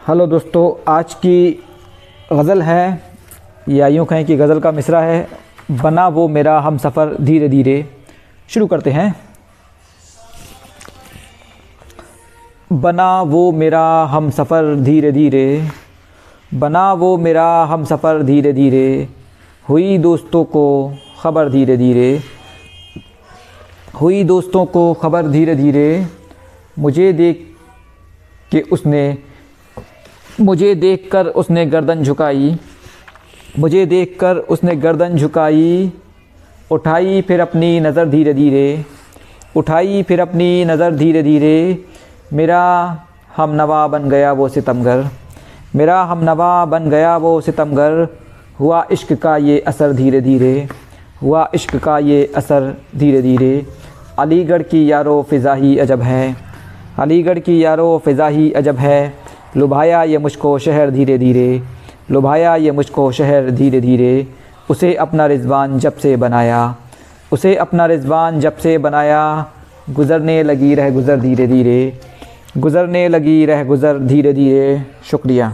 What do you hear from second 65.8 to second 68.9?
से बनाया, उसे अपना रिजवान जब से